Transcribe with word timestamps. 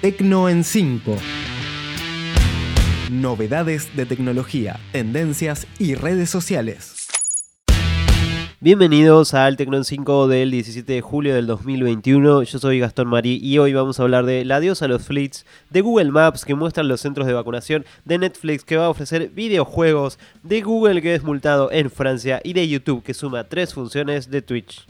Tecno 0.00 0.48
en 0.48 0.64
5. 0.64 1.14
Novedades 3.10 3.94
de 3.94 4.06
tecnología, 4.06 4.80
tendencias 4.92 5.66
y 5.78 5.94
redes 5.94 6.30
sociales. 6.30 7.06
Bienvenidos 8.60 9.34
al 9.34 9.58
Tecnon 9.58 9.84
5 9.84 10.26
del 10.26 10.52
17 10.52 10.90
de 10.90 11.00
julio 11.02 11.34
del 11.34 11.46
2021. 11.46 12.44
Yo 12.44 12.58
soy 12.58 12.78
Gastón 12.78 13.08
Marí 13.08 13.40
y 13.42 13.58
hoy 13.58 13.74
vamos 13.74 14.00
a 14.00 14.04
hablar 14.04 14.24
de 14.24 14.46
la 14.46 14.56
adiós 14.56 14.80
a 14.80 14.88
los 14.88 15.04
fleets, 15.04 15.44
de 15.68 15.82
Google 15.82 16.12
Maps 16.12 16.46
que 16.46 16.54
muestran 16.54 16.88
los 16.88 17.02
centros 17.02 17.26
de 17.26 17.34
vacunación, 17.34 17.84
de 18.06 18.16
Netflix 18.16 18.64
que 18.64 18.78
va 18.78 18.86
a 18.86 18.90
ofrecer 18.90 19.28
videojuegos, 19.28 20.18
de 20.42 20.62
Google 20.62 21.02
que 21.02 21.14
es 21.14 21.22
multado 21.22 21.70
en 21.70 21.90
Francia 21.90 22.40
y 22.42 22.54
de 22.54 22.66
YouTube 22.66 23.02
que 23.02 23.12
suma 23.12 23.44
tres 23.44 23.74
funciones 23.74 24.30
de 24.30 24.40
Twitch. 24.40 24.86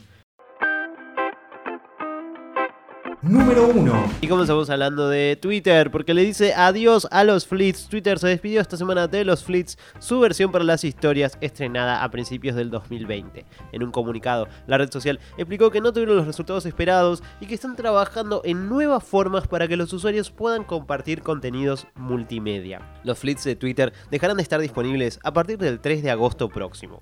Número 3.23 3.67
1. 3.67 4.13
Y 4.21 4.27
comenzamos 4.27 4.71
hablando 4.71 5.07
de 5.07 5.37
Twitter, 5.39 5.91
porque 5.91 6.15
le 6.15 6.23
dice 6.23 6.55
adiós 6.55 7.07
a 7.11 7.23
los 7.23 7.45
fleets. 7.45 7.87
Twitter 7.87 8.17
se 8.17 8.27
despidió 8.27 8.59
esta 8.59 8.77
semana 8.77 9.07
de 9.07 9.23
los 9.23 9.43
fleets, 9.43 9.77
su 9.99 10.19
versión 10.19 10.51
para 10.51 10.63
las 10.63 10.83
historias 10.83 11.37
estrenada 11.39 12.03
a 12.03 12.09
principios 12.09 12.55
del 12.55 12.71
2020. 12.71 13.45
En 13.73 13.83
un 13.83 13.91
comunicado, 13.91 14.47
la 14.65 14.79
red 14.79 14.91
social 14.91 15.19
explicó 15.37 15.69
que 15.69 15.81
no 15.81 15.93
tuvieron 15.93 16.17
los 16.17 16.25
resultados 16.25 16.65
esperados 16.65 17.21
y 17.39 17.45
que 17.45 17.53
están 17.53 17.75
trabajando 17.75 18.41
en 18.43 18.67
nuevas 18.67 19.03
formas 19.03 19.47
para 19.47 19.67
que 19.67 19.77
los 19.77 19.93
usuarios 19.93 20.31
puedan 20.31 20.63
compartir 20.63 21.21
contenidos 21.21 21.85
multimedia. 21.93 22.81
Los 23.03 23.19
fleets 23.19 23.43
de 23.43 23.55
Twitter 23.55 23.93
dejarán 24.09 24.37
de 24.37 24.43
estar 24.43 24.59
disponibles 24.59 25.19
a 25.23 25.31
partir 25.31 25.59
del 25.59 25.79
3 25.79 26.01
de 26.01 26.09
agosto 26.09 26.49
próximo. 26.49 26.99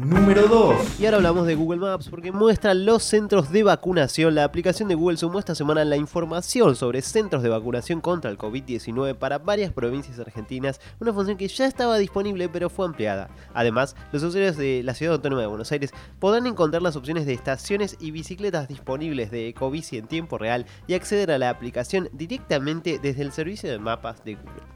Número 0.00 0.48
2. 0.48 0.98
Y 0.98 1.04
ahora 1.04 1.18
hablamos 1.18 1.46
de 1.46 1.54
Google 1.54 1.80
Maps 1.80 2.08
porque 2.08 2.32
muestra 2.32 2.72
los 2.72 3.02
centros 3.02 3.52
de 3.52 3.62
vacunación. 3.62 4.34
La 4.34 4.44
aplicación 4.44 4.88
de 4.88 4.94
Google 4.94 5.18
sumó 5.18 5.38
esta 5.38 5.54
semana 5.54 5.84
la 5.84 5.98
información 5.98 6.74
sobre 6.74 7.02
centros 7.02 7.42
de 7.42 7.50
vacunación 7.50 8.00
contra 8.00 8.30
el 8.30 8.38
COVID-19 8.38 9.14
para 9.16 9.36
varias 9.36 9.74
provincias 9.74 10.18
argentinas, 10.18 10.80
una 11.00 11.12
función 11.12 11.36
que 11.36 11.48
ya 11.48 11.66
estaba 11.66 11.98
disponible 11.98 12.48
pero 12.48 12.70
fue 12.70 12.86
ampliada. 12.86 13.28
Además, 13.52 13.94
los 14.10 14.22
usuarios 14.22 14.56
de 14.56 14.82
la 14.82 14.94
Ciudad 14.94 15.16
Autónoma 15.16 15.42
de 15.42 15.48
Buenos 15.48 15.70
Aires 15.70 15.92
podrán 16.18 16.46
encontrar 16.46 16.80
las 16.80 16.96
opciones 16.96 17.26
de 17.26 17.34
estaciones 17.34 17.98
y 18.00 18.10
bicicletas 18.10 18.68
disponibles 18.68 19.30
de 19.30 19.48
Ecobici 19.48 19.98
en 19.98 20.06
tiempo 20.06 20.38
real 20.38 20.64
y 20.86 20.94
acceder 20.94 21.30
a 21.30 21.38
la 21.38 21.50
aplicación 21.50 22.08
directamente 22.14 22.98
desde 23.02 23.20
el 23.20 23.32
servicio 23.32 23.70
de 23.70 23.78
mapas 23.78 24.24
de 24.24 24.36
Google. 24.36 24.69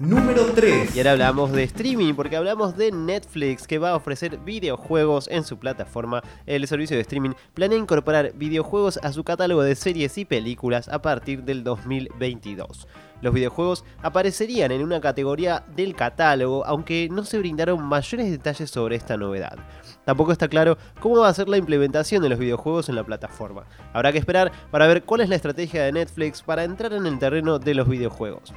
Número 0.00 0.52
3. 0.54 0.94
Y 0.94 1.00
ahora 1.00 1.10
hablamos 1.10 1.50
de 1.50 1.64
streaming, 1.64 2.14
porque 2.14 2.36
hablamos 2.36 2.76
de 2.76 2.92
Netflix, 2.92 3.66
que 3.66 3.78
va 3.78 3.90
a 3.90 3.96
ofrecer 3.96 4.38
videojuegos 4.38 5.26
en 5.26 5.42
su 5.42 5.58
plataforma. 5.58 6.22
El 6.46 6.68
servicio 6.68 6.96
de 6.96 7.00
streaming 7.00 7.32
planea 7.52 7.78
incorporar 7.78 8.32
videojuegos 8.36 9.00
a 9.02 9.12
su 9.12 9.24
catálogo 9.24 9.64
de 9.64 9.74
series 9.74 10.16
y 10.16 10.24
películas 10.24 10.88
a 10.88 11.02
partir 11.02 11.42
del 11.42 11.64
2022. 11.64 12.86
Los 13.22 13.34
videojuegos 13.34 13.84
aparecerían 14.00 14.70
en 14.70 14.84
una 14.84 15.00
categoría 15.00 15.64
del 15.74 15.96
catálogo, 15.96 16.64
aunque 16.64 17.08
no 17.10 17.24
se 17.24 17.40
brindaron 17.40 17.82
mayores 17.82 18.30
detalles 18.30 18.70
sobre 18.70 18.94
esta 18.94 19.16
novedad. 19.16 19.58
Tampoco 20.04 20.30
está 20.30 20.46
claro 20.46 20.78
cómo 21.00 21.18
va 21.18 21.28
a 21.28 21.34
ser 21.34 21.48
la 21.48 21.56
implementación 21.56 22.22
de 22.22 22.28
los 22.28 22.38
videojuegos 22.38 22.88
en 22.88 22.94
la 22.94 23.02
plataforma. 23.02 23.64
Habrá 23.92 24.12
que 24.12 24.18
esperar 24.18 24.52
para 24.70 24.86
ver 24.86 25.02
cuál 25.02 25.22
es 25.22 25.28
la 25.28 25.34
estrategia 25.34 25.82
de 25.82 25.90
Netflix 25.90 26.40
para 26.40 26.62
entrar 26.62 26.92
en 26.92 27.04
el 27.04 27.18
terreno 27.18 27.58
de 27.58 27.74
los 27.74 27.88
videojuegos. 27.88 28.54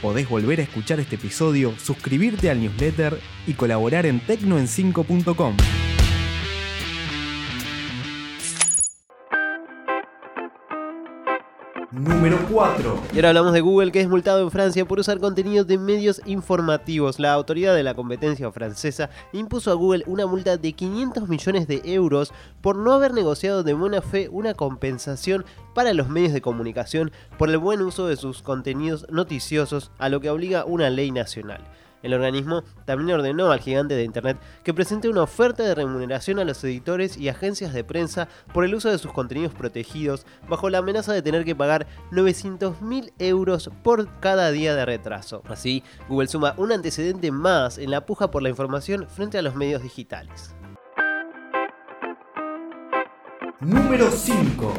Podés 0.00 0.28
volver 0.28 0.60
a 0.60 0.62
escuchar 0.62 0.98
este 1.00 1.16
episodio, 1.16 1.74
suscribirte 1.78 2.50
al 2.50 2.60
newsletter 2.60 3.20
y 3.46 3.54
colaborar 3.54 4.06
en 4.06 4.20
tecnoen5.com. 4.22 5.56
Número 12.00 12.38
4. 12.50 12.98
Y 13.12 13.16
ahora 13.16 13.28
hablamos 13.28 13.52
de 13.52 13.60
Google 13.60 13.92
que 13.92 14.00
es 14.00 14.08
multado 14.08 14.40
en 14.40 14.50
Francia 14.50 14.86
por 14.86 14.98
usar 14.98 15.20
contenido 15.20 15.64
de 15.64 15.76
medios 15.76 16.22
informativos. 16.24 17.20
La 17.20 17.34
autoridad 17.34 17.74
de 17.74 17.82
la 17.82 17.92
competencia 17.92 18.50
francesa 18.50 19.10
impuso 19.34 19.70
a 19.70 19.74
Google 19.74 20.04
una 20.06 20.24
multa 20.24 20.56
de 20.56 20.72
500 20.72 21.28
millones 21.28 21.68
de 21.68 21.82
euros 21.84 22.32
por 22.62 22.76
no 22.76 22.94
haber 22.94 23.12
negociado 23.12 23.62
de 23.62 23.74
buena 23.74 24.00
fe 24.00 24.30
una 24.30 24.54
compensación 24.54 25.44
para 25.74 25.92
los 25.92 26.08
medios 26.08 26.32
de 26.32 26.40
comunicación 26.40 27.12
por 27.36 27.50
el 27.50 27.58
buen 27.58 27.82
uso 27.82 28.06
de 28.06 28.16
sus 28.16 28.40
contenidos 28.40 29.06
noticiosos, 29.10 29.90
a 29.98 30.08
lo 30.08 30.22
que 30.22 30.30
obliga 30.30 30.64
una 30.64 30.88
ley 30.88 31.10
nacional. 31.10 31.60
El 32.02 32.14
organismo 32.14 32.62
también 32.84 33.10
ordenó 33.18 33.50
al 33.50 33.60
gigante 33.60 33.94
de 33.94 34.04
Internet 34.04 34.38
que 34.64 34.74
presente 34.74 35.08
una 35.08 35.22
oferta 35.22 35.62
de 35.62 35.74
remuneración 35.74 36.38
a 36.38 36.44
los 36.44 36.62
editores 36.64 37.16
y 37.16 37.28
agencias 37.28 37.72
de 37.72 37.84
prensa 37.84 38.28
por 38.52 38.64
el 38.64 38.74
uso 38.74 38.90
de 38.90 38.98
sus 38.98 39.12
contenidos 39.12 39.54
protegidos, 39.54 40.26
bajo 40.48 40.70
la 40.70 40.78
amenaza 40.78 41.12
de 41.12 41.22
tener 41.22 41.44
que 41.44 41.56
pagar 41.56 41.86
900.000 42.10 43.12
euros 43.18 43.70
por 43.82 44.20
cada 44.20 44.50
día 44.50 44.74
de 44.74 44.84
retraso. 44.84 45.42
Así, 45.48 45.82
Google 46.08 46.28
suma 46.28 46.54
un 46.56 46.72
antecedente 46.72 47.30
más 47.30 47.78
en 47.78 47.90
la 47.90 48.06
puja 48.06 48.30
por 48.30 48.42
la 48.42 48.48
información 48.48 49.06
frente 49.08 49.38
a 49.38 49.42
los 49.42 49.54
medios 49.54 49.82
digitales. 49.82 50.54
Número 53.60 54.10
5. 54.10 54.72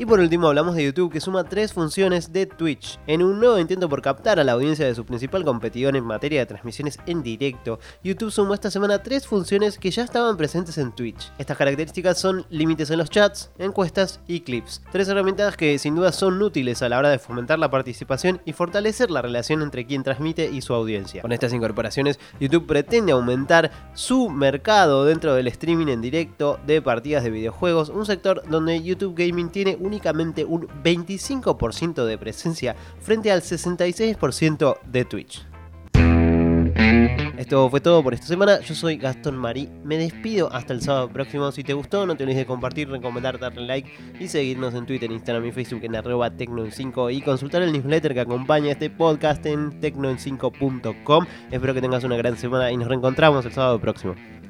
Y 0.00 0.06
por 0.06 0.20
último 0.20 0.46
hablamos 0.46 0.76
de 0.76 0.84
YouTube 0.84 1.10
que 1.10 1.20
suma 1.20 1.42
tres 1.42 1.72
funciones 1.72 2.32
de 2.32 2.46
Twitch. 2.46 3.00
En 3.08 3.20
un 3.20 3.40
nuevo 3.40 3.58
intento 3.58 3.88
por 3.88 4.00
captar 4.00 4.38
a 4.38 4.44
la 4.44 4.52
audiencia 4.52 4.86
de 4.86 4.94
su 4.94 5.04
principal 5.04 5.44
competidor 5.44 5.96
en 5.96 6.04
materia 6.04 6.38
de 6.38 6.46
transmisiones 6.46 7.00
en 7.06 7.20
directo, 7.24 7.80
YouTube 8.04 8.30
sumó 8.30 8.54
esta 8.54 8.70
semana 8.70 9.02
tres 9.02 9.26
funciones 9.26 9.76
que 9.76 9.90
ya 9.90 10.04
estaban 10.04 10.36
presentes 10.36 10.78
en 10.78 10.92
Twitch. 10.92 11.32
Estas 11.36 11.56
características 11.56 12.16
son 12.16 12.46
límites 12.48 12.90
en 12.90 12.98
los 12.98 13.10
chats, 13.10 13.50
encuestas 13.58 14.20
y 14.28 14.42
clips. 14.42 14.82
Tres 14.92 15.08
herramientas 15.08 15.56
que 15.56 15.76
sin 15.80 15.96
duda 15.96 16.12
son 16.12 16.40
útiles 16.40 16.80
a 16.80 16.88
la 16.88 16.98
hora 17.00 17.10
de 17.10 17.18
fomentar 17.18 17.58
la 17.58 17.72
participación 17.72 18.40
y 18.44 18.52
fortalecer 18.52 19.10
la 19.10 19.20
relación 19.20 19.62
entre 19.62 19.84
quien 19.84 20.04
transmite 20.04 20.48
y 20.48 20.60
su 20.60 20.74
audiencia. 20.74 21.22
Con 21.22 21.32
estas 21.32 21.52
incorporaciones, 21.52 22.20
YouTube 22.38 22.68
pretende 22.68 23.10
aumentar 23.10 23.72
su 23.94 24.30
mercado 24.30 25.04
dentro 25.06 25.34
del 25.34 25.48
streaming 25.48 25.88
en 25.88 26.02
directo 26.02 26.60
de 26.68 26.80
partidas 26.80 27.24
de 27.24 27.30
videojuegos, 27.30 27.88
un 27.88 28.06
sector 28.06 28.44
donde 28.48 28.80
YouTube 28.80 29.16
Gaming 29.16 29.50
tiene 29.50 29.76
un 29.80 29.87
únicamente 29.88 30.44
un 30.44 30.68
25% 30.84 32.04
de 32.04 32.18
presencia 32.18 32.76
frente 33.00 33.32
al 33.32 33.42
66% 33.42 34.78
de 34.86 35.04
Twitch. 35.04 35.46
Esto 37.38 37.70
fue 37.70 37.80
todo 37.80 38.02
por 38.02 38.14
esta 38.14 38.26
semana. 38.26 38.60
Yo 38.60 38.74
soy 38.74 38.96
Gastón 38.96 39.36
Marí. 39.36 39.68
Me 39.84 39.96
despido 39.96 40.52
hasta 40.52 40.72
el 40.72 40.82
sábado 40.82 41.08
próximo. 41.08 41.50
Si 41.50 41.64
te 41.64 41.72
gustó, 41.72 42.04
no 42.04 42.16
te 42.16 42.24
olvides 42.24 42.40
de 42.40 42.46
compartir, 42.46 42.90
recomendar, 42.90 43.38
darle 43.38 43.66
like 43.66 43.90
y 44.20 44.28
seguirnos 44.28 44.74
en 44.74 44.86
Twitter, 44.86 45.10
Instagram 45.10 45.46
y 45.46 45.52
Facebook 45.52 45.84
en 45.84 45.96
arroba 45.96 46.30
tecno5 46.30 47.14
y 47.14 47.22
consultar 47.22 47.62
el 47.62 47.72
newsletter 47.72 48.12
que 48.12 48.20
acompaña 48.20 48.72
este 48.72 48.90
podcast 48.90 49.46
en 49.46 49.80
tecno5.com. 49.80 51.26
Espero 51.50 51.74
que 51.74 51.80
tengas 51.80 52.04
una 52.04 52.16
gran 52.16 52.36
semana 52.36 52.70
y 52.70 52.76
nos 52.76 52.88
reencontramos 52.88 53.46
el 53.46 53.52
sábado 53.52 53.80
próximo. 53.80 54.14